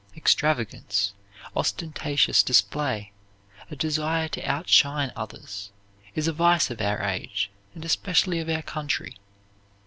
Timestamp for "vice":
6.33-6.71